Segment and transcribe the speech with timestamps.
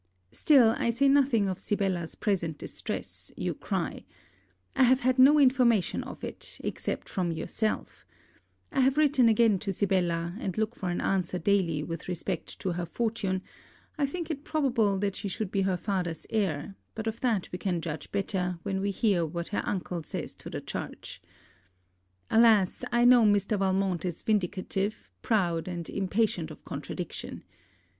[0.31, 4.03] Still I say nothing of Sibella's present distress, you cry.
[4.75, 8.03] I have had no information of it, except from yourself.
[8.71, 12.71] I have written again to Sibella, and look for an answer daily with respect to
[12.71, 13.43] her fortune,
[13.99, 17.59] I think it probable that she should be her father's heir; but of that we
[17.59, 21.21] can judge better when we hear what her uncle says to the charge.
[22.31, 23.55] Alas, I know Mr.
[23.59, 27.43] Valmont is vindictive, proud, and impatient of contradiction.